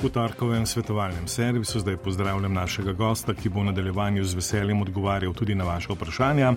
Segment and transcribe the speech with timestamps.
[0.00, 5.34] V torkovem svetovalnem servisu zdaj pozdravljam našega gosta, ki bo v nadaljevanju z veseljem odgovarjal
[5.36, 6.54] tudi na vaše vprašanja.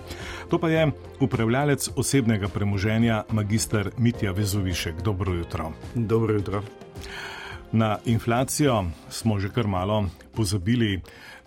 [0.48, 0.86] To pa je
[1.20, 5.02] upravljalec osebnega premoženja, magistr Mitja Vezovišek.
[5.04, 5.72] Dobro jutro.
[5.94, 6.62] Dobro jutro.
[7.72, 11.02] Na inflacijo smo že kar malo pozabili.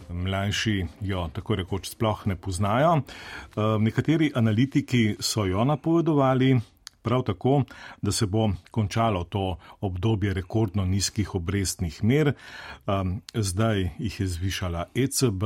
[0.09, 3.01] Mlajši jo tako rekoč sploh ne poznajo.
[3.79, 6.59] Nekateri analitiki so jo napovedovali,
[7.07, 7.61] prav tako,
[8.01, 12.33] da se bo končalo to obdobje rekordno nizkih obrestnih mer.
[12.86, 15.43] Um, zdaj jih je zvišala ECB,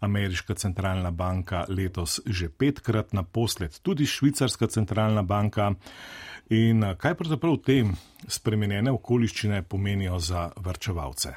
[0.00, 5.72] Ameriška centralna banka letos že petkrat, naposled tudi Švicarska centralna banka.
[6.50, 7.80] In kaj pravzaprav te
[8.28, 11.34] spremenjene okoliščine pomenijo za vrčevalce?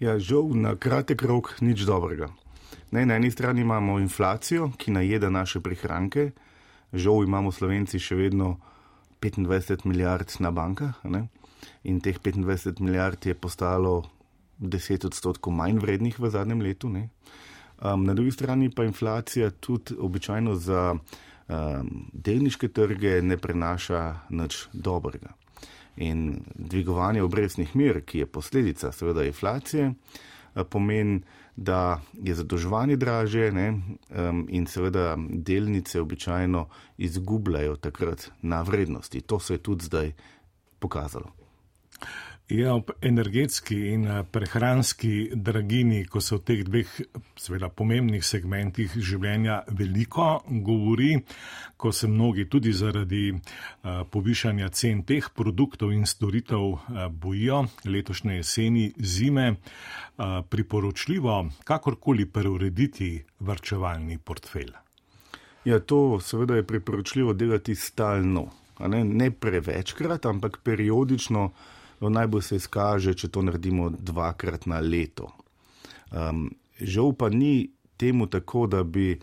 [0.00, 2.28] Ja, žal na kratek rok nič dobrega.
[2.90, 6.30] Ne, na eni strani imamo inflacijo, ki najeda naše prihranke,
[6.92, 8.56] žal imamo Slovenci še vedno
[9.20, 11.28] 25 milijard na bankah ne?
[11.84, 14.04] in teh 25 milijard je postalo
[14.60, 16.88] 10 odstotkov manj vrednih v zadnjem letu.
[16.90, 24.68] Um, na drugi strani pa inflacija tudi običajno za um, delniške trge ne prenaša nič
[24.72, 25.34] dobrega.
[25.96, 29.92] In dvigovanje obrestnih mer, ki je posledica seveda inflacije,
[30.70, 31.22] pomeni,
[31.58, 39.20] da je zadolževanje draže ne, um, in seveda delnice običajno izgubljajo takrat na vrednosti.
[39.20, 40.12] To se je tudi zdaj
[40.78, 41.32] pokazalo.
[42.48, 46.94] Ja, ob energetski in eh, prehranski dragini, ko se v teh dveh
[47.36, 50.30] seveda pomembnih segmentih življenja veliko
[50.64, 51.10] govori,
[51.76, 58.40] ko se mnogi tudi zaradi uh, povišanja cen teh produktov in storitev uh, bojijo letošnje
[58.40, 59.54] jeseni, zime,
[60.50, 64.72] priporočljivo kakorkoli preurediti vrčevalni portfelj.
[65.68, 68.48] Ja, to seveda je priporočljivo delati stalno,
[68.80, 71.50] ne, ne prevečkrat, ampak periodično
[72.00, 75.32] no, najbolj se izkaže, če to naredimo dvakrat na leto.
[76.10, 76.48] Um,
[76.80, 79.18] žal pa ni temu tako, da bi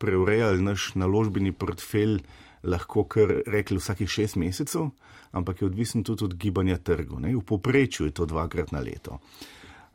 [0.00, 2.20] preurejali naš naložbeni portfelj
[2.62, 4.90] lahko kar rekli vsakih šest mesecev,
[5.32, 7.20] ampak je odvisen tudi od gibanja trgov.
[7.24, 9.18] V poprečju je to dvakrat na leto.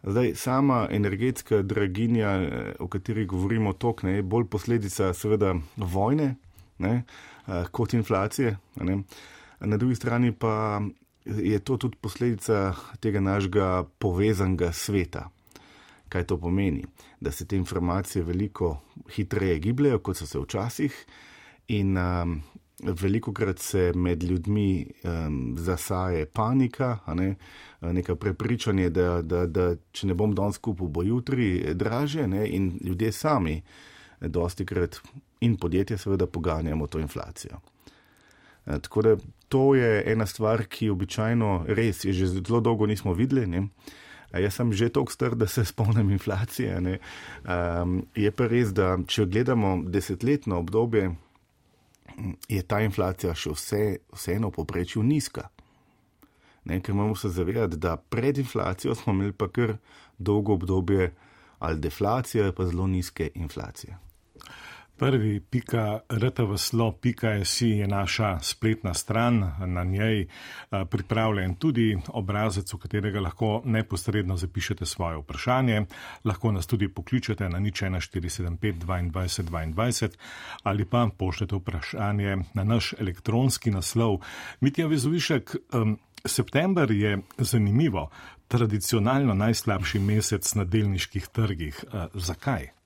[0.06, 6.36] Zdaj, sama energetska draginja, eh, o kateri govorimo tok, ne, je bolj posledica seveda vojne
[6.78, 7.04] ne,
[7.48, 8.58] eh, kot inflacije.
[8.76, 9.04] Ne.
[9.60, 10.82] Na drugi strani pa
[11.26, 15.30] je to tudi posledica tega našega povezanega sveta.
[16.10, 16.86] Kaj to pomeni?
[17.20, 18.78] Da se te informacije veliko
[19.16, 21.06] hitreje gibljajo, kot so se včasih,
[21.68, 22.42] in um,
[22.80, 27.36] veliko krat se med ljudmi um, zasaje panika, ne?
[27.82, 32.48] neka prepričanje, da, da, da če ne bom danes kupil, bo jutri draže, ne?
[32.50, 33.62] in ljudje sami,
[34.22, 35.02] dosti krat
[35.40, 37.60] in podjetje, seveda, poganjamo to inflacijo.
[38.66, 39.16] E, tako da
[39.56, 43.48] to je ena stvar, ki običajno res je že zelo dolgo nismo videli.
[43.48, 43.62] Ne?
[44.36, 46.76] Jaz sem že tako star, da se spomnim inflacije.
[46.76, 51.14] Um, je pa res, da če gledamo desetletno obdobje,
[52.52, 55.48] je ta inflacija še vse, vseeno v poprečju nizka.
[56.68, 59.78] Ne, ker moramo se zavedati, da pred inflacijo smo imeli pa kar
[60.18, 61.14] dolgo obdobje
[61.64, 63.96] ali deflacije, pa zelo nizke inflacije.
[64.98, 70.28] Prvi pika rtvslo.si je naša spletna stran, na njej
[70.90, 75.86] pripravljen tudi obrazec, v katerega lahko neposredno zapišete svoje vprašanje.
[76.24, 80.10] Lahko nas tudi pokličete na nič 1475 22 22
[80.64, 84.22] ali pa pošljete vprašanje na naš elektronski naslov.
[84.60, 85.56] Mitja Vezovišek,
[86.26, 88.10] september je zanimivo,
[88.48, 91.84] tradicionalno najslabši mesec na delniških trgih.
[92.14, 92.85] Zakaj?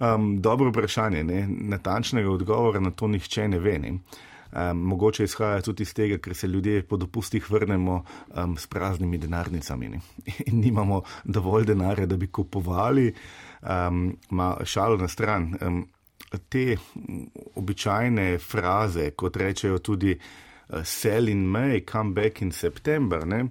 [0.00, 1.24] Um, dobro vprašanje.
[1.24, 1.48] Ne?
[1.48, 3.78] Natančnega odgovora na to nihče ne ve.
[3.78, 3.98] Ne?
[4.52, 8.04] Um, mogoče izhaja tudi iz tega, ker se ljudje po dopustih vrnemo
[8.34, 10.00] um, s praznimi denarnicami ne?
[10.46, 13.12] in nimamo dovolj denarja, da bi kupovali.
[13.62, 15.54] Um, ma šalo na stran.
[15.60, 15.86] Um,
[16.48, 16.76] te
[17.56, 23.26] običajne fraze, kot rečejo tudi uh, sell in May, come back in September.
[23.26, 23.44] Ne?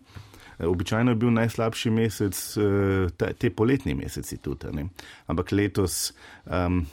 [0.59, 4.71] Običajno je bil najslabši mesec, eh, te poletni meseci tudi.
[4.73, 4.87] Ne?
[5.27, 6.13] Ampak letos
[6.45, 6.85] um,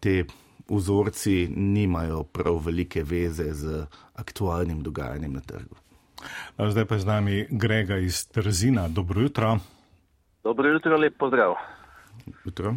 [0.00, 0.24] te
[0.68, 5.76] vzorci nimajo prav velike veze z aktualnim dogajanjem na trgu.
[6.58, 8.88] Zdaj pa z nami Grega iz Trzina.
[8.88, 9.58] Dobro jutro.
[10.44, 11.54] Dobro jutro, lep pozdrav.
[12.44, 12.74] Jutro.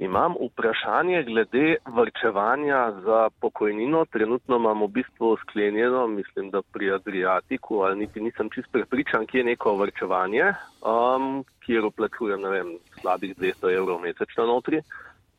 [0.00, 4.04] Imam vprašanje glede vrčevanja za pokojnino.
[4.04, 9.38] Trenutno imamo v bistvu sklenjeno, mislim, da pri Adriatiku, ali niti nisem čist prepričan, kje
[9.38, 10.44] je neko vrčevanje,
[10.92, 12.70] um, kjer uplačujem, ne vem,
[13.00, 14.80] slabih 200 evrov mesečno notri.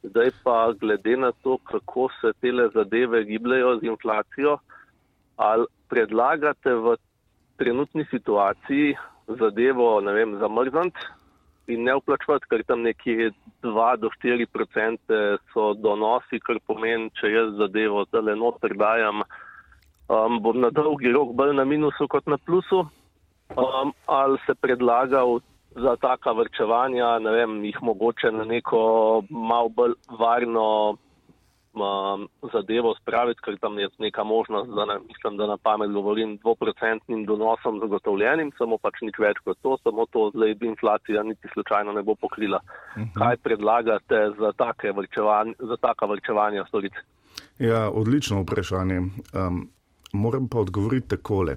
[0.04, 4.58] Zdaj pa glede na to, kako se tele zadeve gibljajo z inflacijo,
[5.38, 6.96] ali predlagate v
[7.58, 8.94] trenutni situaciji,
[9.28, 11.00] zadevo, ne vem, zamrzniti
[11.68, 13.32] in ne vplačevati, ker tam nekje
[13.64, 15.20] 2 do 4 procente
[15.54, 19.24] so donosi, kar pomeni, če jaz zadevo zdaj noter dajam,
[20.10, 22.86] um, bom na dolgi rok bolj na minusu kot na plusu,
[23.56, 25.24] um, ali se predlaga
[25.76, 30.98] za taka vrčevanja, ne vem, jih mogoče na neko mal bolj varno
[31.74, 36.38] um, zadevo spraviti, ker tam je neka možnost, da ne, mislim, da na pamet govorim,
[36.38, 41.94] dvoprocentnim donosom zagotovljenim, samo pač nič več kot to, samo to zdaj inflacija niti slučajno
[41.94, 42.60] ne bo pokrila.
[42.64, 43.10] Uh mhm.
[43.10, 43.20] -huh.
[43.20, 44.52] Kaj predlagate za,
[45.60, 46.94] za taka vrčevanja storic?
[47.60, 48.98] Ja, odlično vprašanje.
[48.98, 49.70] Um,
[50.14, 51.56] moram pa odgovoriti takole.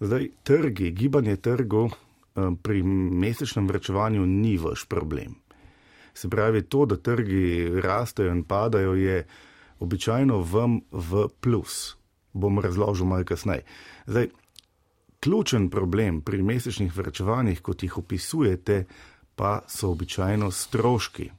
[0.00, 1.88] Zdaj, trgi, gibanje trgov
[2.34, 5.34] um, pri mesečnem vrčevanju ni vaš problem.
[6.14, 9.26] Se pravi, to, da trgi rastejo in padajo, je
[9.80, 11.96] običajno vam v plus.
[12.32, 13.64] Bom razložil malo kasneje.
[14.06, 14.28] Zdaj,
[15.20, 18.84] ključen problem pri mesečnih vrčevanjih, kot jih opisujete,
[19.36, 21.30] pa so običajno stroški.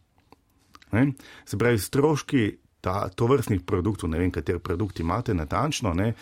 [0.92, 1.12] Ne?
[1.46, 5.94] Se pravi, stroški ta, to vrstnih produktov, ne vem, kateri produkt imate natančno?
[6.00, 6.14] E,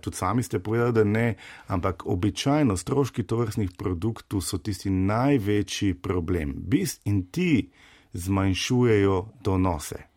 [0.00, 1.34] tudi sami ste povedali, da ne,
[1.66, 6.54] ampak običajno stroški to vrstnih produktov so tisti največji problem.
[6.56, 7.70] Bis in ti
[8.12, 10.15] zmanjšujejo donose.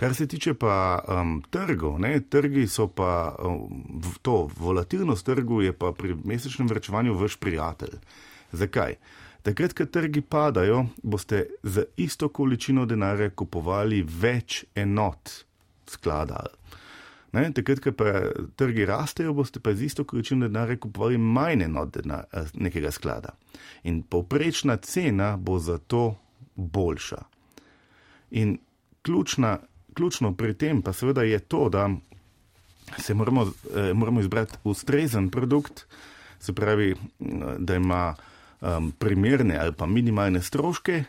[0.00, 3.82] Kar se tiče pa um, trgov, ne, trgi so pa um,
[4.22, 7.98] to, volatilnost trgov je pa pri mesečnem vrčevanju vaš prijatelj.
[8.52, 8.96] Zakaj?
[9.42, 15.30] Takrat, ko trgi padajo, boste za isto količino denarja kupovali več enot
[15.88, 16.46] sklada.
[17.32, 18.24] Ne, takrat, ko pa
[18.56, 23.36] trgi rastejo, boste pa z isto količino denarja kupovali manj enot denar, eh, nekega sklada.
[23.84, 26.14] In povprečna cena bo zato
[26.56, 27.22] boljša.
[28.30, 28.58] In
[29.02, 29.58] ključna
[29.94, 31.90] ključno pri tem pa seveda je to, da
[32.98, 33.46] se moramo,
[33.76, 35.86] eh, moramo izbrati ustrezen produkt,
[36.40, 36.94] se pravi,
[37.58, 38.14] da ima
[38.60, 41.04] um, primerne ali pa minimalne stroške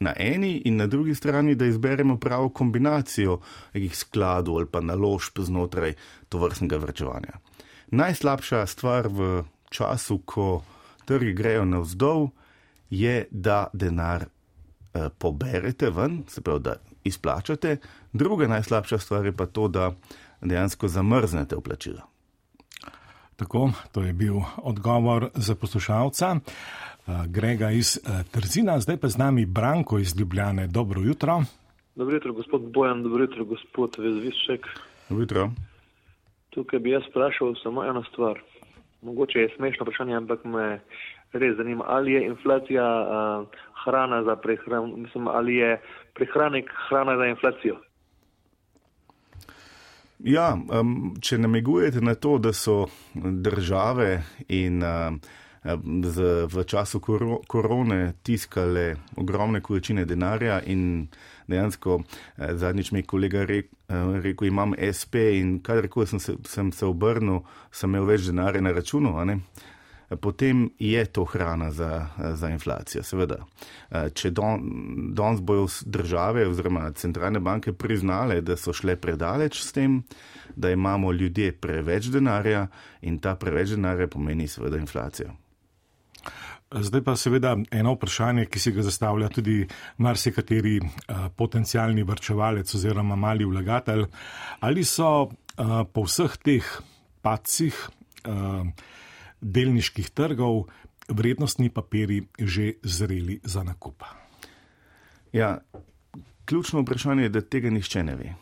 [0.00, 3.40] na eni in na drugi strani, da izberemo pravo kombinacijo
[3.74, 5.94] nekih skladov ali pa naložb znotraj
[6.28, 7.38] to vrstnega vrčevanja.
[7.90, 10.62] Najslabša stvar v času, ko
[11.04, 12.28] trgi grejo navzdol,
[12.90, 17.76] je, da denar eh, poberete ven, se pravi, da izplačate,
[18.12, 19.92] druga najslabša stvar je pa to, da
[20.40, 22.02] dejansko zamrznete vplačila.
[23.36, 26.36] Tako, to je bil odgovor za poslušalca.
[26.36, 30.66] Eh, Grega iz eh, Trzina, zdaj pa z nami Branko iz Ljubljane.
[30.66, 31.42] Dobro jutro.
[31.94, 34.66] Dobro jutro, gospod Bojan, dobro jutro, gospod Vezvišek.
[35.08, 35.50] Dobro jutro.
[36.50, 38.40] Tukaj bi jaz sprašal samo eno stvar.
[39.02, 40.80] Mogoče je smešno vprašanje, ampak me
[41.32, 43.46] res zanima, ali je inflacija uh,
[43.84, 45.80] hrana za prehran, mislim, ali je
[46.14, 47.76] prehranek hrana za inflacijo.
[50.22, 54.22] Ja, um, če namigujete na to, da so države
[54.54, 55.16] in uh,
[56.06, 61.08] z, v času kor korone tiskale ogromne količine denarja in
[61.50, 62.04] dejansko uh,
[62.54, 66.86] zadnjič mi je kolega rek, uh, rekel, imam SP in kadarkoli sem se, sem se
[66.86, 67.42] obrnil,
[67.74, 69.16] sem imel več denarja na računu,
[70.20, 73.02] potem je to hrana za, za inflacijo.
[73.02, 73.42] Seveda,
[74.14, 80.02] če danes don bojo države oziroma centralne banke priznale, da so šle predaleč s tem,
[80.56, 82.66] da imamo ljudje preveč denarja
[83.00, 85.32] in ta preveč denarja pomeni seveda inflacijo.
[86.72, 89.66] Zdaj pa seveda eno vprašanje, ki si ga zastavlja tudi
[90.00, 94.06] marsikateri uh, potencijalni vrčevalec oziroma mali vlagatelj.
[94.60, 96.70] Ali so uh, po vseh teh
[97.22, 97.76] pacih
[99.42, 100.64] delniških trgov
[101.08, 104.04] vrednostni papiri že zreli za nakup?
[105.32, 105.58] Ja,
[106.44, 108.34] ključno vprašanje je, da tega nihče ne ve.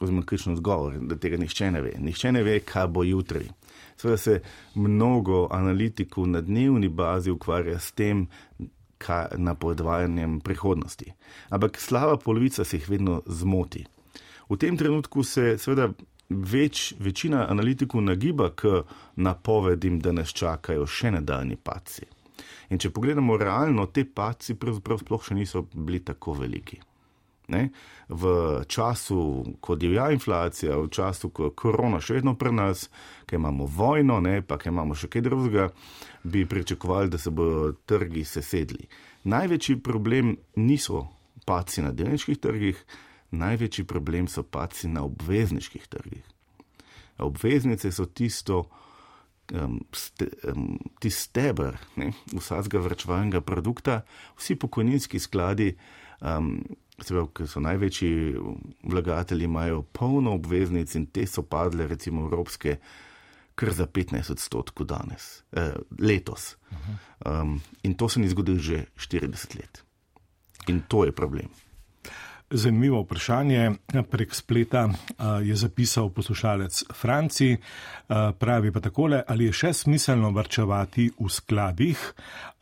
[0.00, 1.92] Oziroma, ključno odgovor je, da tega nihče ne ve.
[1.98, 3.48] Nihče ne ve, kaj bo jutri.
[3.96, 4.40] Sveda se
[4.74, 8.26] mnogo analitikov na dnevni bazi ukvarja s tem,
[9.36, 11.12] napovedovanjem prihodnosti.
[11.48, 13.84] Ampak slaba polovica se jih vedno zmoti.
[14.48, 15.92] V tem trenutku se seveda
[16.28, 18.82] več, večina analitikov nagiba k
[19.16, 22.06] napovedim, da nas čakajo še nadaljni paci.
[22.72, 26.80] In če pogledamo realno, te paci pravzaprav sploh še niso bili tako veliki.
[27.52, 27.68] Ne?
[28.08, 28.30] V
[28.64, 29.18] času,
[29.60, 32.86] ko divja inflacija, v času, ko je korona še vedno pri nas,
[33.28, 35.68] ki imamo vojno, ne, pa ki imamo še kaj drugega,
[36.24, 38.88] bi pričakovali, da se bodo trgi sesedli.
[39.28, 41.04] Največji problem niso
[41.44, 42.80] paci na delniških trgih,
[43.34, 46.24] največji problem so paci na obvezniških trgih.
[47.18, 48.64] Obveznice so tisto,
[49.52, 51.78] um, ste, um, tisti stebr
[52.32, 54.02] vsakega vrčevalnega produkta,
[54.38, 55.74] vsi pokojninski skladi,
[56.20, 56.56] um,
[56.98, 58.36] pravi, ki so največji
[58.82, 62.78] vlagatelji, imajo polno obveznic in te so padle, recimo, evropske.
[63.54, 66.56] kar za 15 odstotkov danes, eh, letos.
[67.24, 69.84] Um, in to se ni zgodilo že 40 let.
[70.66, 71.48] In to je problem.
[72.56, 73.70] Zanimivo vprašanje
[74.10, 74.88] prek spleta
[75.42, 77.56] je zapisal poslušalec Franci.
[78.38, 81.98] Pravi pa takole, ali je še smiselno vrčevati v skladih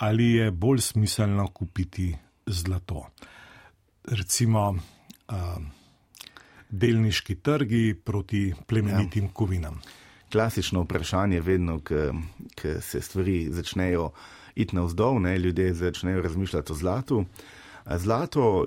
[0.01, 2.09] ali je bolj smiselno kupiti
[2.47, 3.05] zlato.
[4.09, 4.73] Recimo
[6.71, 9.33] delniški trgi proti plemenitim ja.
[9.33, 9.81] kovinam.
[10.33, 14.11] Klasično vprašanje je vedno, ko se stvari začnejo
[14.55, 17.25] iti navzdol, ne, ljudje začnejo razmišljati o zlatu.
[17.87, 18.67] Zlato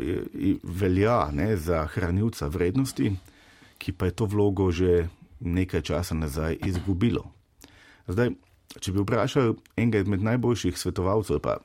[0.64, 3.14] velja ne, za hranilca vrednosti,
[3.78, 5.08] ki pa je to vlogo že
[5.40, 7.32] nekaj časa nazaj izgubilo.
[8.08, 8.34] Zdaj,
[8.80, 11.60] če bi vprašal enega izmed najboljših svetovalcev, pa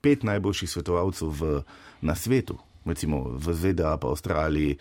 [0.00, 1.60] pet najboljših svetovalcev v,
[2.02, 4.78] na svetu, recimo v ZDA, pa Avstraliji,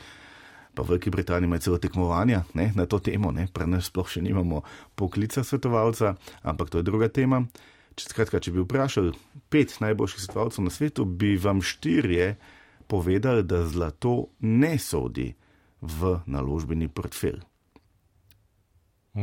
[0.75, 4.22] pa v Veliki Britaniji imajo celo tekmovanja ne, na to temo, pri nas sploh še
[4.22, 4.62] nimamo
[4.96, 7.46] poklica svetovalca, ampak to je druga tema.
[7.96, 9.14] Če, skratka, če bi vprašali
[9.50, 12.36] pet najboljših svetovalcev na svetu, bi vam štirje
[12.92, 15.30] povedali, da zlato ne sodi
[15.82, 17.40] v naložbeni portfelj.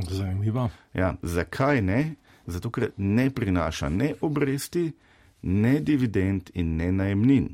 [0.08, 0.70] Zanimivo.
[0.96, 2.14] Ja, zakaj ne?
[2.46, 4.88] Zato, ker ne prinaša ne obresti,
[5.42, 7.50] ne dividend in ne najemnin.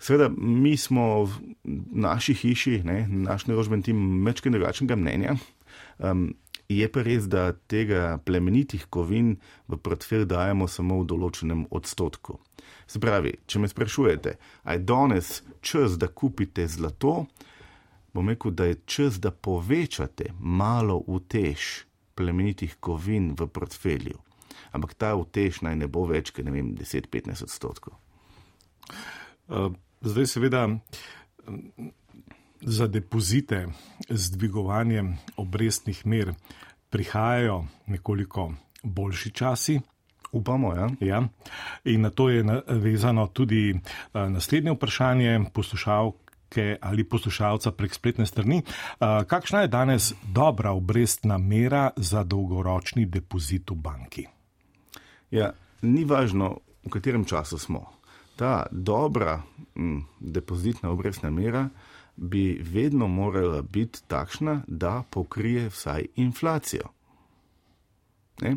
[0.00, 1.56] Seveda, mi smo v
[1.92, 5.34] naši hiši, ne, naš naložbeni tim, mečke drugačnega mnenja.
[5.98, 6.30] Um,
[6.70, 9.32] Je pa res, da tega plemenitih kovin
[9.66, 12.38] v portfelj dajemo samo v določenem odstotku.
[12.86, 14.36] Se pravi, če me sprašujete,
[14.70, 15.32] aj danes
[15.66, 17.24] čas, da kupite zlato,
[18.14, 24.22] bom rekel, da je čas, da povečate malo utež plemenitih kovin v portfelju.
[24.70, 27.98] Ampak ta utež naj ne bo več, ker ne vem, 10-15 odstotkov.
[30.06, 30.68] Zdaj, seveda,
[32.60, 33.66] za depozite
[34.08, 36.34] z dvigovanjem obrestnih mer
[36.90, 38.52] prihajajo nekoliko
[38.82, 39.80] boljši časi.
[40.32, 40.88] Upamo, ja.
[41.00, 41.28] ja.
[41.84, 48.62] In na to je vezano tudi eh, naslednje vprašanje poslušalke ali poslušalca prek spletne strani.
[48.62, 54.26] Eh, kakšna je danes dobra obrestna mera za dolgoročni depozit v banki?
[55.30, 55.52] Ja,
[55.82, 57.86] ni važno, v katerem času smo.
[58.36, 59.42] Ta dobra
[59.76, 61.68] m, hm, depozitna obrestna mera
[62.20, 66.88] bi vedno morala biti takšna, da pokrije vsaj inflacijo.
[68.42, 68.56] Ne?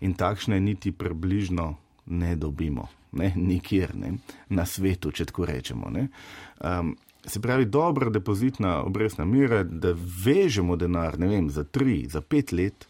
[0.00, 3.32] In takšne niti približno ne dobimo, ne?
[3.36, 4.12] nikjer ne?
[4.48, 5.88] na svetu, če tako rečemo.
[5.90, 12.52] Um, se pravi, dobra depozitna obrestna mera, da vežemo denar vem, za tri, za pet
[12.52, 12.88] let.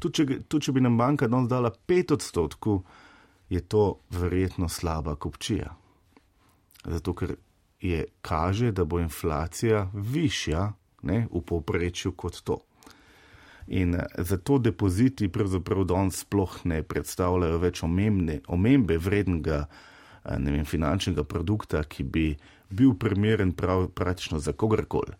[0.00, 2.80] Tudi če, tudi če bi nam banka danes dala pet odstotkov,
[3.48, 5.76] je to verjetno slaba kupčija.
[6.84, 7.36] Zato, ker
[7.84, 10.72] je, kaže, da bo inflacija višja
[11.02, 12.58] ne, v povprečju kot to.
[13.66, 20.64] In eh, zato depoziti pravzaprav danes sploh ne predstavljajo več omembne, omembe vrednega eh, vem,
[20.64, 22.26] finančnega produkta, ki bi
[22.70, 25.12] bil primeren prav, praktično za kogarkoli.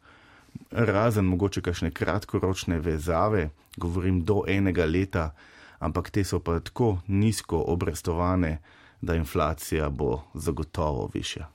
[0.71, 5.33] Razen mogoče kakšne kratkoročne vezave, govorim do enega leta,
[5.79, 8.59] ampak te so pa tako nizko obrestovane,
[9.05, 11.54] da inflacija bo zagotovo višja.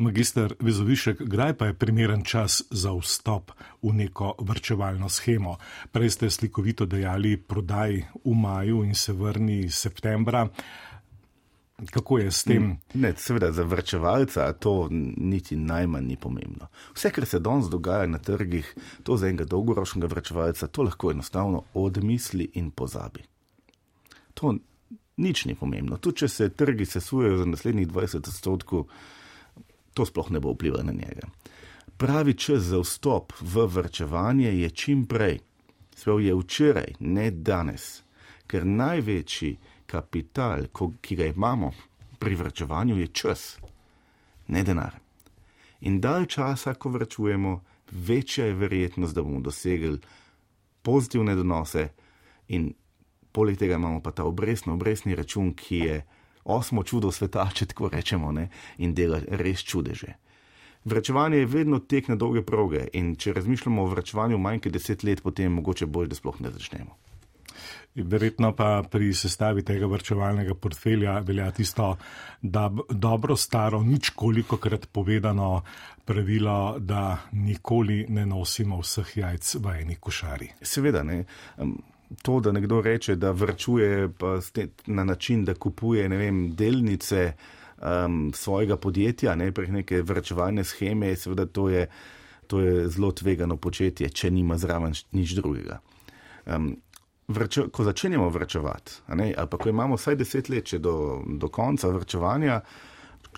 [0.00, 3.52] Magister Vezovišek, kdaj pa je primeren čas za vstop
[3.82, 5.58] v neko vrčevalno schemo?
[5.92, 10.48] Prej ste slikovito dejali prodaj v maju in se vrni septembra.
[11.90, 12.78] Kako je s tem?
[12.94, 16.72] Ne, seveda za vrčevalca to niti najmanj ni pomembno.
[16.96, 21.62] Vse, kar se danes dogaja na trgih, to za enega dolgoročnega vrčevalca, to lahko enostavno
[21.74, 23.20] odmisli in pozabi.
[24.34, 24.56] To
[25.16, 25.96] nič ni pomembno.
[25.96, 28.88] Tudi če se trgi sesujejo za naslednjih 20 odstotkov,
[30.00, 31.28] to sploh ne bo vplivalo na njega.
[31.96, 35.38] Pravi čas za vstop v vrčevanje je čim prej,
[35.96, 38.02] sploh je včeraj, ne danes,
[38.48, 41.72] ker največji kapital, ki ga imamo
[42.18, 43.58] pri vrčevanju, je čas,
[44.48, 44.96] ne denar.
[45.80, 49.98] In dalj časa, ko vrčujemo, večja je verjetnost, da bomo dosegli
[50.82, 51.88] pozitivne donose,
[52.48, 52.72] in
[53.32, 56.00] poleg tega imamo pa ta obrestno, obrestni račun, ki je
[56.50, 58.48] osmo čudo sveta, če tako rečemo, ne?
[58.78, 60.16] in dela res čudeže.
[60.84, 65.04] Vračevanje je vedno tek na dolge proge in če razmišljamo o vračevanju manj kot deset
[65.04, 66.96] let, potem mogoče bolj, da sploh ne začnemo.
[67.94, 71.96] Verjetno pa pri sestavi tega vrčevalnega portfelja velja tisto,
[72.40, 75.62] da dobro staro, nič koliko krat povedano
[76.04, 80.52] pravilo, da nikoli ne nosimo vseh jajc v eni košari.
[80.62, 81.24] Seveda ne
[82.22, 84.08] to, da nekdo reče, da vrčuje
[84.86, 87.32] na način, da kupuje vem, delnice
[87.78, 91.86] um, svojega podjetja, ne prek neke vrčevalne scheme, seveda to je,
[92.46, 95.80] to je zelo tvegano početje, če nima zraven nič drugega.
[96.46, 96.76] um,
[97.30, 102.60] vrčo, ko začenjamo vrčevati, ali pa ko imamo vsaj deset let do, do konca vrčevanja,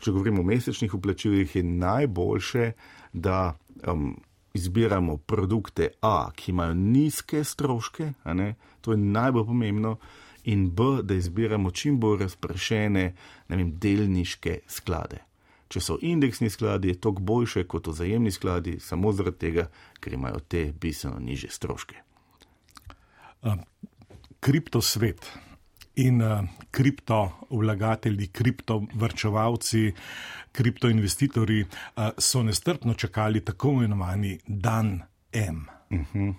[0.00, 2.73] če govorimo o mesečnih uplačilih, je najboljše,
[3.12, 3.55] da
[3.87, 4.14] um,
[4.54, 8.12] izbiramo produkte A, ki imajo nizke stroške,
[8.80, 9.97] to je najbolj pomembno,
[10.44, 13.04] in B, da izbiramo čim bolj razpršene
[13.49, 15.23] vem, delniške sklade.
[15.73, 19.68] Če so indeksni skladi, je to boljše kot vzajemni skladi, samo zaradi tega,
[20.00, 22.02] ker imajo te bistveno niže stroške.
[23.42, 23.62] Um,
[24.40, 25.30] kriptosvet
[25.94, 29.92] in uh, kriptovlagatelji, kriptovrčevalci,
[30.52, 35.66] kriptoinvestitorji uh, so nestrpno čakali tako imenovani dan M.
[35.90, 36.18] Uh mhm.
[36.18, 36.34] -huh.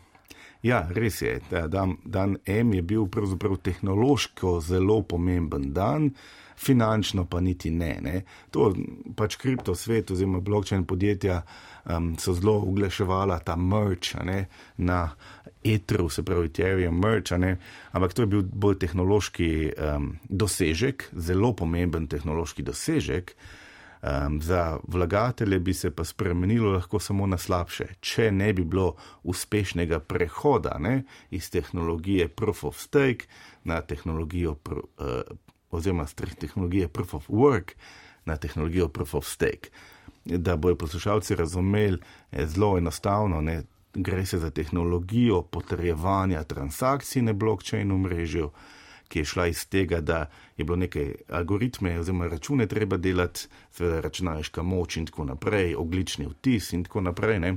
[0.64, 1.40] Ja, res je.
[1.68, 6.14] Dan, dan M je bil pravzaprav tehnološko zelo pomemben dan,
[6.58, 7.98] finančno pa niti ne.
[8.02, 8.22] ne.
[8.52, 8.72] To
[9.16, 11.42] pač kripto svet oziroma blokčen podjetja
[11.86, 14.46] um, so zelo uglaševala ta merch ne,
[14.78, 15.10] na
[15.64, 17.58] etru, se pravi Ethereum merch, ne.
[17.92, 23.36] ampak to je bil bolj tehnološki um, dosežek, zelo pomemben tehnološki dosežek.
[24.04, 28.98] Um, za vlagatelje bi se pa spremenilo lahko samo na slabše, če ne bi bilo
[29.24, 33.32] uspešnega prehoda ne, iz tehnologije Proof of Stake
[33.64, 35.22] na tehnologijo, pr, uh,
[35.72, 36.06] oziroma
[36.40, 37.78] tehnologije Proof of Work
[38.26, 39.72] na tehnologijo Proof of Stake.
[40.26, 41.98] Da bojo poslušalci razumeli,
[42.32, 43.64] je zelo enostavno, ne,
[43.94, 48.52] gre se za tehnologijo potrjevanja transakcij na blokčinu mrežju
[49.14, 50.26] ki je šla iz tega, da
[50.58, 56.26] je bilo nekaj algoritme oziroma račune treba delati, seveda računalniška moč in tako naprej, oglični
[56.32, 57.52] vtis in tako naprej, ne,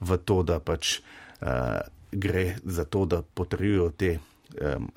[0.00, 1.80] v to, da pač uh,
[2.12, 4.90] gre za to, da potrjujo te um,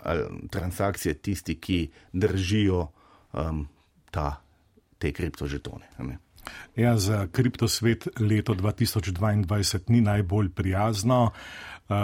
[0.52, 1.80] transakcije tisti, ki
[2.12, 2.88] držijo
[3.32, 3.64] um,
[4.12, 4.42] ta,
[5.00, 5.88] te kriptožetone.
[6.04, 6.20] Ne.
[6.76, 11.32] Ja, za kriptosvet leto 2022 ni najbolj prijazno.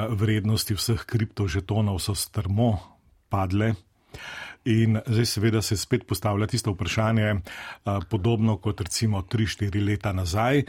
[0.10, 2.79] Vrednosti vseh kriptožetonov so strmo
[3.29, 3.74] padle.
[4.70, 7.39] In zdaj, seveda, se spet postavlja tisto vprašanje,
[8.10, 10.62] podobno kot recimo 3-4 leta nazaj,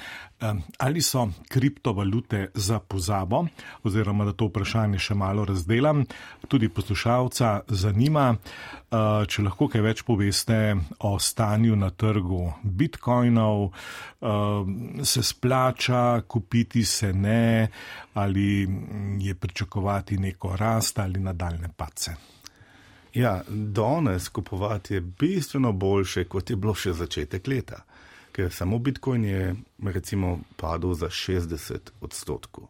[0.78, 3.44] ali so kriptovalute za pozabo,
[3.84, 6.06] oziroma da to vprašanje še malo razdelam.
[6.48, 8.30] Tudi poslušalca zanima,
[9.28, 10.58] če lahko kaj več poveste
[11.04, 13.68] o stanju na trgu bitcoinov,
[15.04, 17.68] se splača kupiti, se ne,
[18.14, 18.64] ali
[19.20, 22.39] je pričakovati neko rast ali nadaljne pace.
[23.14, 27.82] Ja, danes kupovati je bistveno boljše, kot je bilo še začetek leta,
[28.32, 32.68] ker samo Bitcoin je recimo padel za 60 odstotkov.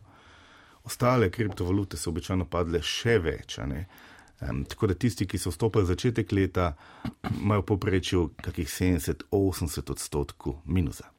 [0.84, 3.58] Ostale kriptovalute so običajno padle še več.
[3.60, 6.72] Um, tako da tisti, ki so vstopili začetek leta,
[7.36, 11.10] imajo poprečju kakih 70-80 odstotkov minusa.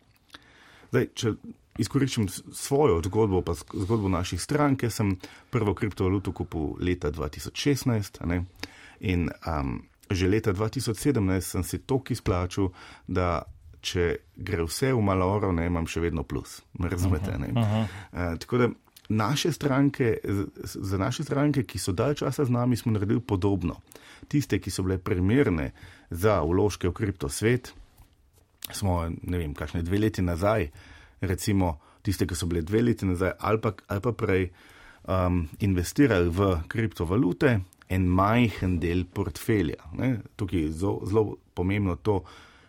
[0.89, 1.35] Zdaj, če
[1.77, 2.25] izkoriščam
[2.57, 5.13] svojo zgodbo, pa zgodbo naših strank, sem
[5.53, 8.25] prvo kriptovaluto kupil leta 2016.
[9.01, 12.69] In um, že leta 2017 sem si toliko izplačal,
[13.07, 13.41] da
[13.81, 16.61] če gre vse v malo oro, ne imam še vedno plus.
[16.79, 17.31] Razumete?
[17.31, 17.85] Uh -huh.
[18.13, 18.69] uh, tako da
[19.09, 20.17] naše stranke,
[20.63, 23.81] za naše stranke, ki so dalj časa z nami, smo naredili podobno.
[24.27, 25.71] Tiste, ki so bile primerne
[26.09, 27.73] za vložke v kriptosvet,
[28.71, 30.69] smo, ne vem, kakšne dve leti nazaj,
[31.21, 34.51] recimo tiste, ki so bile dve leti nazaj ali pa, ali pa prej.
[35.01, 37.59] Um, investirali v kriptovalute,
[37.91, 39.91] en majhen del portfelja.
[39.99, 40.13] Ne?
[40.39, 42.21] Tukaj je zelo pomembno to,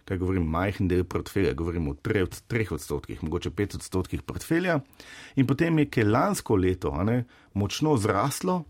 [0.09, 4.81] kaj govorim, majhen del portfelja, govorim o treh, treh odstotkih, mogoče pet odstotkih portfelja.
[5.39, 7.23] In potem je, ker lansko leto ne,
[7.55, 8.65] močno zraslo,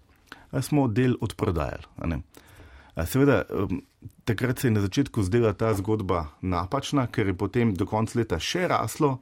[0.60, 2.20] smo del odprodajali.
[3.08, 3.42] Seveda,
[4.28, 8.36] takrat se je na začetku zdela ta zgodba napačna, ker je potem do konca leta
[8.36, 9.16] še raslo,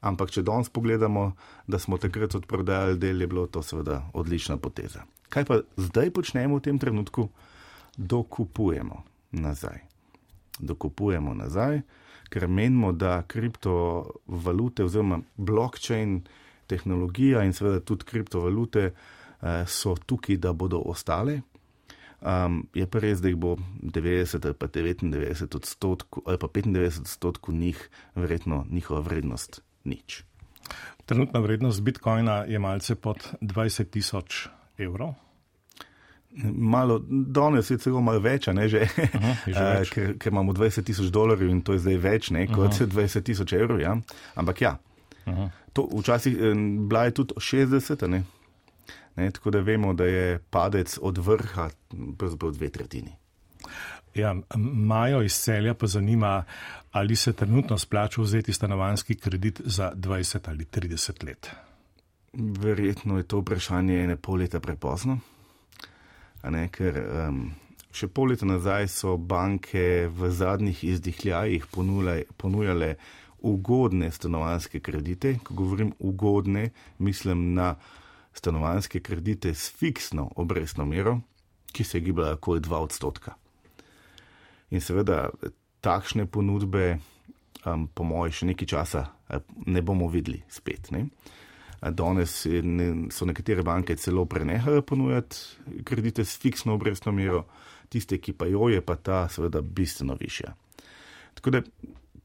[0.00, 1.32] ampak če danes pogledamo,
[1.66, 5.04] da smo takrat odprodajali del, je bilo to seveda odlična poteza.
[5.28, 7.28] Kaj pa zdaj počnemo v tem trenutku?
[7.96, 9.82] Dokupujemo nazaj.
[10.58, 11.82] Dokupujemo nazaj,
[12.30, 16.22] ker menimo, da kriptovalute oziroma blockchain
[16.68, 21.40] tehnologija in seveda tudi kriptovalute eh, so tukaj, da bodo ostale.
[22.18, 27.00] Um, je pa res, da jih bo 90 ali pa 99 odstotkov ali pa 95
[27.00, 27.78] odstotkov njih,
[28.16, 30.22] verjetno njihova vrednost nič.
[31.08, 34.46] Trenutna vrednost bitcoina je malce pod 20 tisoč
[34.78, 35.14] evrov.
[36.52, 38.84] Malo, danes je celo malo več, ne že,
[39.16, 39.90] Aha, že več.
[39.94, 42.86] ker, ker imamo 20 tisoč dolarjev in to je zdaj več ne, kot Aha.
[42.86, 43.80] 20 tisoč evrov.
[43.80, 43.96] Ja.
[44.36, 44.74] Ampak ja,
[45.24, 45.48] Aha.
[45.72, 46.36] to včasih
[46.84, 48.20] bila je tudi 60, ne.
[49.16, 51.70] Ne, tako da vemo, da je padec od vrha
[52.20, 53.16] pravzaprav dve tretjini.
[54.14, 56.44] Ja, Majo iz celja pa zanima,
[56.92, 61.50] ali se trenutno splača vzeti stanovanski kredit za 20 ali 30 let.
[62.32, 65.18] Verjetno je to vprašanje ene pol leta prepozno.
[66.44, 67.40] Ne, ker um,
[67.92, 71.66] še pol leta nazaj so banke v zadnjih izdihljajih
[72.36, 72.94] ponujale
[73.38, 75.38] ugodne stanovanske kredite.
[75.42, 77.74] Ko govorim ugodne, mislim na
[78.32, 81.20] stanovanske kredite s fiksno obrestno mero,
[81.72, 83.34] ki se je gibala okoli 2 odstotka.
[84.70, 85.28] In seveda
[85.84, 86.98] takšne ponudbe,
[87.64, 89.04] um, po mojem, še nekaj časa
[89.66, 90.90] ne bomo videli spet.
[90.90, 91.06] Ne?
[91.78, 92.40] Danes
[93.14, 97.44] so nekatere banke celo prenehale ponujati kredite s fiksno obrestno mero,
[97.88, 100.54] tiste, ki pa jo je, pa ta seveda bistveno višja.
[101.38, 101.62] Tako da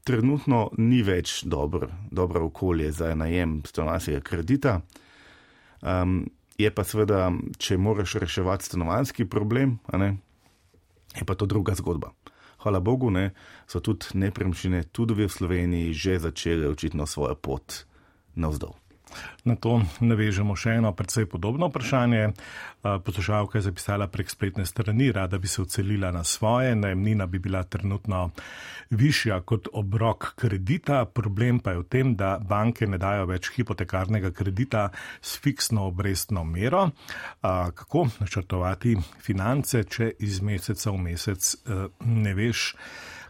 [0.04, 4.80] trenutno ni več dobro, dobro okolje za najem stanovanskega kredita.
[5.80, 6.24] Um,
[6.58, 7.28] je pa seveda,
[7.58, 10.16] če moraš reševati stanovanski problem, ne,
[11.14, 12.10] je pa to druga zgodba.
[12.64, 13.34] Hvala Bogu, ne,
[13.68, 17.84] so tudi nepremičnine, tudi v Sloveniji, že začele očitno svojo pot
[18.40, 18.72] navzdol.
[19.44, 22.32] Na to navežemo še eno precej podobno vprašanje.
[22.82, 27.62] Poslušalka je zapisala prek spletne strani, rada bi se ocelila na svoje, najemnina bi bila
[27.62, 28.30] trenutno
[28.90, 31.04] višja kot obrok kredita.
[31.04, 36.44] Problem pa je v tem, da banke ne dajo več hipotekarnega kredita s fiksno obrestno
[36.44, 36.90] mero.
[37.40, 41.54] Kako načrtovati finance, če iz meseca v mesec
[42.04, 42.74] ne veš,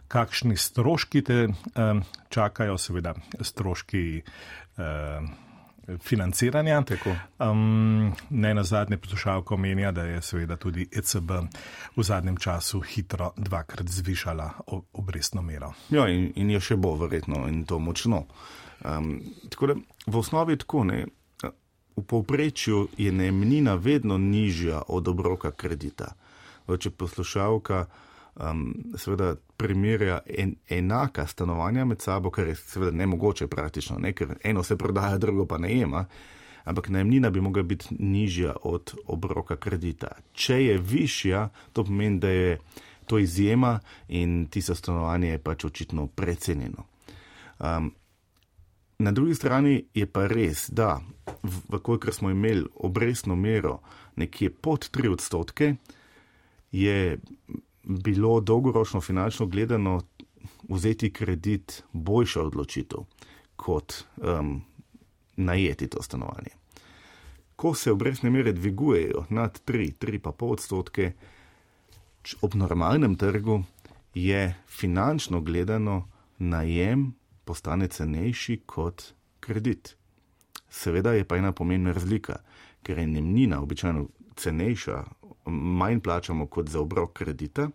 [0.07, 1.47] kakšni stroški te
[2.29, 4.21] čakajo, seveda stroški
[5.99, 6.83] financiranja.
[7.39, 11.31] Um, ne na zadnje poslušalko menja, da je seveda tudi ECB
[11.95, 14.49] v zadnjem času hitro dvakrat zvišala
[14.93, 15.73] obrestno mero.
[15.89, 18.25] Ja, in, in je še bo verjetno in to močno.
[18.85, 19.75] Um, tako da
[20.07, 21.05] v osnovi tako ne.
[21.95, 26.11] V povprečju je najemnina vedno nižja od obroka kredita.
[26.67, 27.85] Če poslušalka
[28.35, 34.13] um, seveda primerja en, enaka stanovanja med sabo, kar je seveda nemogoče praktično, ne?
[34.13, 36.05] ker eno se prodaja, drugo pa ne ima,
[36.63, 40.07] ampak najemnina bi mogla biti nižja od obroka kredita.
[40.33, 42.57] Če je višja, to pomeni, da je
[43.05, 46.85] to izjema in tisto stanovanje je pač očitno precenjeno.
[47.59, 47.93] Um,
[48.99, 51.01] na drugi strani je pa res, da
[51.69, 53.79] vkolikor smo imeli obrestno mero
[54.15, 55.75] nekje pod 3 odstotke,
[56.71, 57.19] je
[57.85, 60.01] bilo dolgoročno finančno gledano
[60.69, 62.99] vzeti kredit boljša odločitev
[63.55, 64.61] kot um,
[65.35, 66.49] najeti to stanovanje.
[67.55, 71.11] Ko se obrestne mere dvigujejo nad 3-3,5 odstotke,
[72.41, 73.63] ob normalnem trgu
[74.13, 77.13] je finančno gledano najem
[77.45, 79.03] postane cenejši kot
[79.39, 79.95] kredit.
[80.69, 82.35] Seveda je pa ena pomembna razlika,
[82.83, 85.03] ker je najemnina običajno cenejša
[85.45, 87.69] manj plačamo kot za obrok kredita,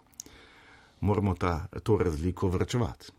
[1.00, 3.12] moramo ta, to razliko vračevati.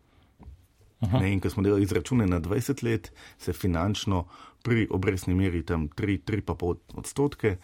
[1.01, 4.25] Ne, in ko smo delali izračune na 20 let, se finančno
[4.63, 7.57] pri obrestni meri tam 3-3,5 odstotke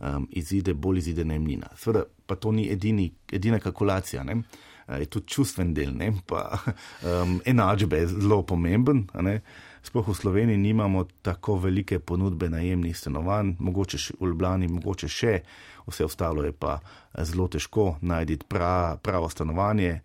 [0.00, 1.66] um, izide, bolj izide najemnina.
[1.76, 4.42] Sveda pa to ni edini, edina kalkulacija, ne?
[4.98, 6.12] je tudi čustven del, ne?
[6.26, 6.58] pa
[7.22, 9.06] um, enačbe je zelo pomemben.
[9.82, 15.34] Sploh v Sloveniji nimamo tako velike ponudbe najemnih stanovanj, mogoče še v Ljubljani, mogoče še,
[15.86, 20.00] vse ostalo je pa eh, zelo težko najti pra, pravo stanovanje.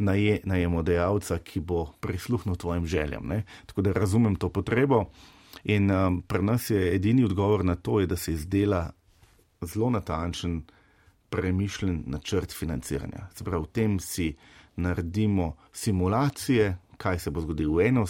[0.00, 3.26] Najemodajalca, ki bo prisluhnil tvojim željam.
[3.28, 3.42] Ne?
[3.68, 5.10] Tako da razumem to potrebo,
[5.68, 8.86] in um, pri nas je edini odgovor na to, je, da se izdela
[9.60, 10.62] zelo natančen,
[11.30, 13.28] premišljen načrt financiranja.
[13.34, 14.32] Se pravi, v tem si
[14.76, 18.06] naredimo simulacije, kaj se bo zgodilo eno,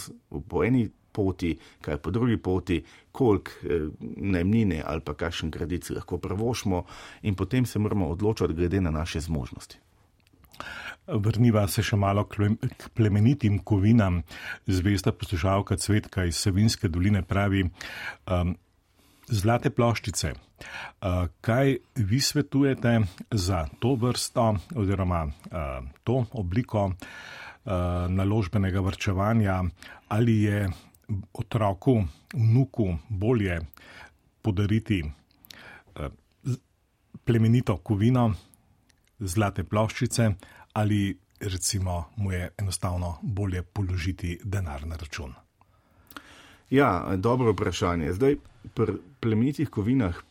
[0.47, 5.93] po eni poti, kaj po drugi poti, koliko eh, najemnine ali pa kakšen kredit si
[5.93, 6.83] lahko pravošmo,
[7.21, 9.77] in potem se moramo odločiti glede na naše zmožnosti.
[11.07, 14.21] Vrniva se še malo k plemenitim kovinam.
[14.67, 18.53] Zvesta poslušalka Cvetka iz Savinske doline pravi, um,
[19.27, 20.33] zlate ploščice.
[21.01, 22.99] Uh, kaj vi svetujete
[23.31, 26.95] za to vrsto oziroma uh, to obliko uh,
[28.09, 29.63] naložbenega vrčevanja?
[30.13, 30.67] Ali je
[31.33, 33.59] otroku, vnuku bolje
[34.41, 36.11] podariti uh,
[37.25, 38.33] plemenito kovino,
[39.19, 40.31] zlate ploščice
[40.73, 45.33] ali recimo mu je enostavno bolje položiti denar na račun?
[46.69, 48.13] Ja, dobro vprašanje.
[48.13, 48.35] Zdaj,
[48.73, 50.21] pri plemenitih kovinah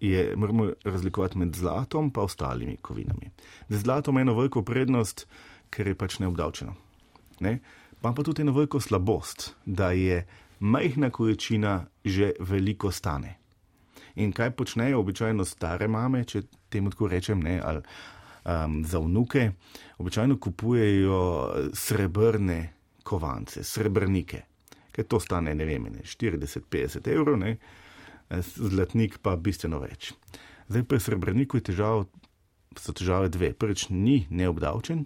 [0.00, 3.30] je, moramo razlikovati med zlatom in ostalimi kovinami.
[3.68, 5.26] Zlato ima eno veliko prednost,
[5.70, 6.74] ker je pač neobdavčeno.
[7.40, 7.58] Ne?
[8.04, 10.20] Pa pa tudi eno veliko slabost, da je
[10.60, 13.38] majhna količina že veliko stane.
[14.20, 17.80] In kaj počnejo običajno stare mame, če temu tako rečem, ne, ali
[18.44, 19.50] um, za vnuke,
[19.98, 21.22] običajno kupujejo
[21.72, 24.44] srebrne kovance, srebrnike
[24.94, 27.56] ker to stane, ne vem, 40-50 evrov, ne,
[28.54, 30.12] zlatnik pa bistveno več.
[30.70, 32.06] Zdaj pri srebrniku težav,
[32.78, 33.52] so težave dve.
[33.54, 35.04] Prvič ni neobdavčen,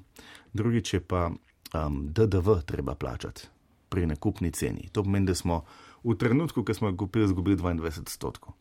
[0.56, 1.28] drugič je pa
[1.74, 3.48] um, DDV treba plačati
[3.88, 4.88] pri nakupni ceni.
[4.92, 5.64] To pomeni, da smo
[6.04, 8.54] v trenutku, ko smo ga kupili, izgubili 22 odstotkov.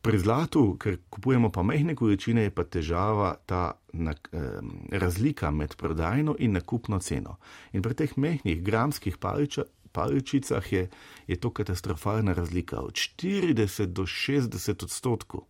[0.00, 4.60] Pri zlatu, ker kupujemo pa mehne količine, je pa težava ta na, eh,
[4.92, 7.36] razlika med prodajno in nakupno ceno.
[7.72, 10.88] In pri teh mehkih gramskih paliča, paličicah je,
[11.26, 12.80] je to katastrofalna razlika.
[12.80, 15.40] Od 40 do 60 odstotkov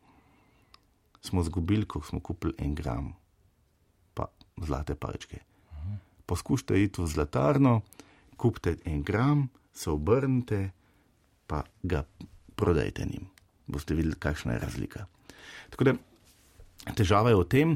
[1.20, 3.14] smo izgubili, ko smo kupili en gram
[4.14, 5.49] pa zlate paličke.
[6.30, 7.80] Poskušajte iti v zlatarno,
[8.38, 10.70] kupite en gram, se obrnite,
[11.46, 12.04] pa ga
[12.54, 13.26] prodajte njim.
[13.66, 15.06] Boste videli, kakšna je razlika.
[15.70, 15.94] Tako da
[16.94, 17.74] težava je v tem,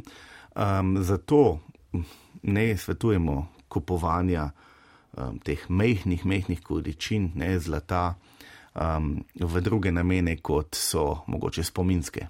[0.54, 1.58] um, zato
[2.42, 8.14] ne svetujemo kupovanja um, teh mehkih, mehkih količin, ne zlata.
[8.74, 12.24] Um, v druge namene, kot so mogoče spominske,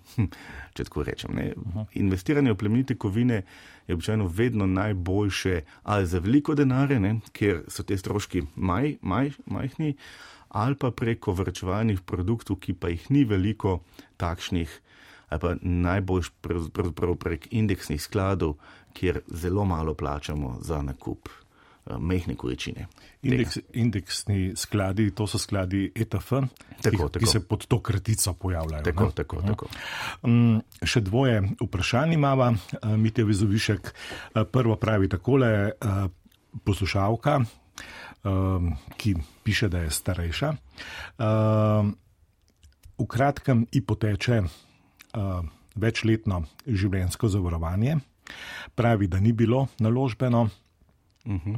[0.76, 1.32] če tako rečem.
[1.32, 1.46] Ne.
[1.96, 3.38] Investiranje v plemenite kovine
[3.86, 7.00] je običajno vedno najboljše, ali za veliko denarja,
[7.32, 9.94] ker so te stroški maj, maj, majhni,
[10.48, 13.80] ali pa preko vrčevalnih produktov, ki pa jih ni veliko
[14.16, 14.80] takšnih,
[15.28, 18.56] ali pa najboljš pravzaprav prek indeksnih skladov,
[18.94, 21.28] kjer zelo malo plačamo za nakup.
[21.84, 22.86] Eh, mehne količine.
[23.22, 26.46] Indeks, indeksni skladi, to so skladi ETF, tako,
[26.80, 27.18] ki, tako.
[27.18, 28.84] ki se pod to kratico pojavljajo.
[28.84, 29.68] Tako, tako, tako.
[30.22, 33.92] Um, še dvoje vprašanj imamo, uh, Mitja Vizovišek.
[33.92, 36.08] Uh, prvo pravi takole, uh,
[36.64, 40.54] poslušalka, uh, ki piše, da je starejša.
[41.20, 41.92] Uh,
[42.96, 45.44] v kratkem ji poteče uh,
[45.76, 48.00] večletno življenjsko zavarovanje.
[48.72, 50.48] Pravi, da ni bilo naložbeno,
[51.26, 51.56] Uh -huh.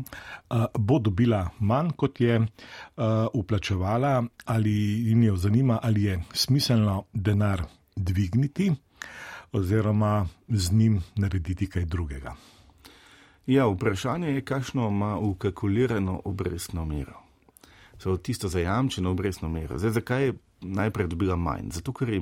[0.51, 2.47] uh, bo dobila manj, kot je uh,
[3.35, 4.73] uplačevala, ali
[5.09, 7.63] jim jo zanima, ali je smiselno denar
[7.97, 8.73] dvigniti,
[9.53, 12.35] oziroma z njim narediti kaj drugega.
[13.47, 17.21] Ja, vprašanje je, kakšno ima ukalkulirano obrestno mero.
[17.99, 19.79] So tisto zajamčeno obrestno mero.
[19.79, 21.71] Zdaj, zakaj je najprej dobila manj?
[21.71, 22.21] Zato, ker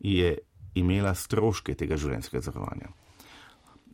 [0.00, 0.38] je
[0.74, 3.05] imela stroške tega življenjskega zavarovanja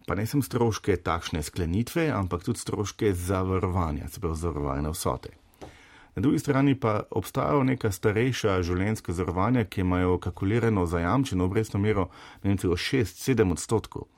[0.07, 5.31] pa ne samo stroške takšne sklenitve, ampak tudi stroške zavarovanja, se pravi zavarovane vsote.
[6.15, 12.09] Na drugi strani pa obstajajo neka starejša življenjska zavarovanja, ki imajo kalkulirano zajamčeno obrestno mero,
[12.43, 14.09] vem, celo 6-7 odstotkov.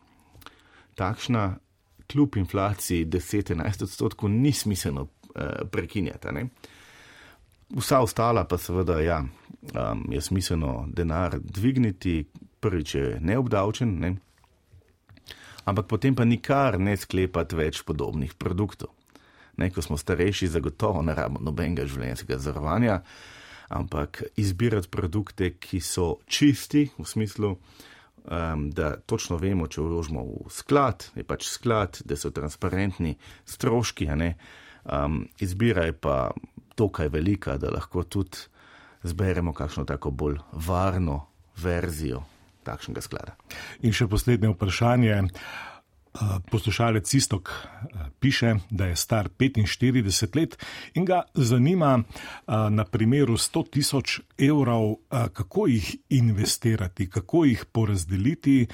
[0.99, 1.45] Takšna
[2.11, 6.33] kljub inflaciji 10-11 odstotkov ni smiselno eh, prekinjati.
[6.35, 6.49] Ne?
[7.77, 12.25] Vsa ostala pa seveda ja, um, je smiselno denar dvigniti,
[12.61, 14.17] prvič je neobdavčen, ne?
[15.65, 18.93] Ampak potem pa nikar ne sklepati več podobnih produktov.
[19.57, 22.99] Ne, ko smo starejši, zagotovo ne rabimo nobenega življenjskega zavarovanja,
[23.75, 30.51] ampak izbirati produkte, ki so čisti, v smislu, um, da točno vemo, če vložimo v
[30.53, 33.15] sklad, je pač sklad, da so transparentni
[33.47, 36.19] stroški, um, izbira je pa
[36.77, 38.51] dokaj velika, da lahko tudi
[39.07, 41.23] zberemo kakšno tako bolj varno
[41.63, 42.25] verzijo
[42.65, 43.37] takšnega sklada.
[43.83, 45.23] In še poslednje vprašanje.
[46.15, 46.19] Eh,
[46.51, 53.35] poslušalec Istok eh, piše, da je star 45 let in ga zanima eh, na primeru
[53.35, 54.95] 100 tisoč evrov,
[55.33, 58.67] kako jih investirati, kako jih porazdeliti.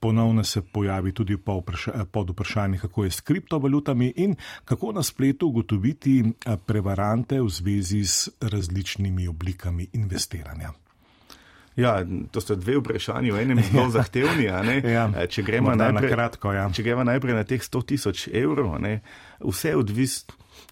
[0.00, 1.36] Ponovno se pojavi tudi
[2.12, 6.24] pod vprašanje, kako je s kriptovalutami in kako na spletu ugotoviti
[6.66, 10.85] prevarante v zvezi z različnimi oblikami investiranja.
[11.76, 14.44] Ja, to so dve vprašanji, v enem zelo zahtevni.
[14.44, 14.62] ja,
[15.12, 16.64] eh, če, gremo najprej, na kratko, ja.
[16.72, 19.02] če gremo najprej na teh 100 tisoč evrov, ne,
[19.44, 20.14] vse je odvis,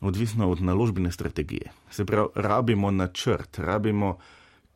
[0.00, 1.74] odvisno od naložbene strategije.
[1.92, 4.16] Se pravi, rabimo načrt, rabimo,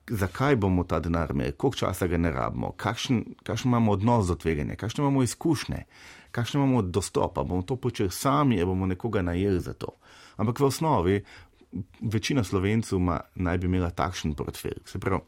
[0.08, 4.36] zakaj bomo ta denar imeli, koliko časa ga ne rabimo, kakšen, kakšen imamo odnos do
[4.36, 5.82] tveganja, kakšne imamo izkušnje,
[6.30, 9.96] kakšne imamo dostopa, bomo to počeli sami, ali bomo nekoga najeli za to.
[10.36, 11.22] Ampak v osnovi
[12.00, 13.00] večina slovencev
[13.34, 14.84] naj bi imela takšen portfelj.
[14.84, 15.20] Se pravi,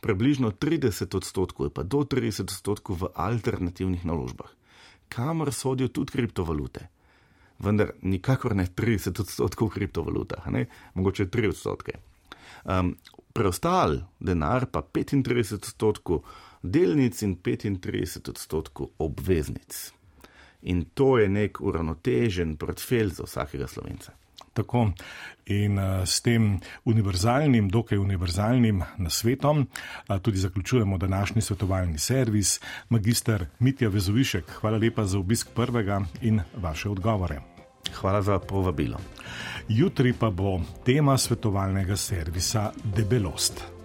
[0.00, 4.50] približno 30 odstotkov, pa do 30 odstotkov v alternativnih naložbah,
[5.08, 6.88] kamor sodijo tudi kriptovalute.
[7.58, 10.66] Vendar nikakor ne 30 odstotkov v kriptovalutah, ne?
[10.94, 11.98] mogoče 3 odstotke.
[12.64, 12.96] Um,
[13.32, 16.24] preostal denar pa 35 odstotkov
[16.62, 19.92] delnic in 35 odstotkov obveznic.
[20.62, 24.12] In to je nek uravnotežen portfelj za vsakega slovenca.
[24.52, 24.90] Tako.
[25.46, 32.60] In uh, s tem univerzalnim, dokaj univerzalnim nasvetom uh, tudi zaključujemo današnji svetovalni servis.
[32.88, 37.40] Magistr Mitja Vezovišek, hvala lepa za obisk prvega in vaše odgovore.
[37.94, 38.98] Hvala za povabilo.
[39.68, 43.75] Jutri pa bo tema svetovalnega servisa debelost.